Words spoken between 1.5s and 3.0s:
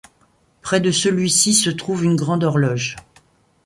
se trouve une grande horloge.